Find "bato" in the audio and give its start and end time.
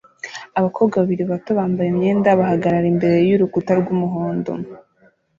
1.31-1.51